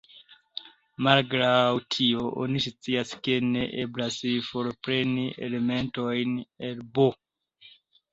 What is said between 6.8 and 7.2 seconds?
"B".